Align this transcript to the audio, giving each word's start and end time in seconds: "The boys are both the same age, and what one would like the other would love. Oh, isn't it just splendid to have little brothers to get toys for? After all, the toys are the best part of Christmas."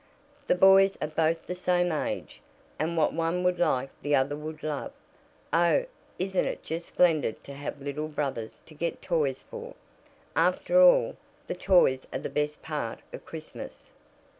"The 0.47 0.55
boys 0.55 0.97
are 0.99 1.07
both 1.09 1.45
the 1.45 1.53
same 1.53 1.91
age, 1.91 2.41
and 2.79 2.97
what 2.97 3.13
one 3.13 3.43
would 3.43 3.59
like 3.59 3.91
the 4.01 4.15
other 4.15 4.35
would 4.35 4.63
love. 4.63 4.91
Oh, 5.53 5.85
isn't 6.17 6.43
it 6.43 6.63
just 6.63 6.87
splendid 6.87 7.43
to 7.43 7.53
have 7.53 7.79
little 7.79 8.07
brothers 8.07 8.63
to 8.65 8.73
get 8.73 9.03
toys 9.03 9.43
for? 9.43 9.75
After 10.35 10.81
all, 10.81 11.17
the 11.45 11.53
toys 11.53 12.07
are 12.11 12.17
the 12.17 12.29
best 12.31 12.63
part 12.63 13.01
of 13.13 13.25
Christmas." 13.27 13.91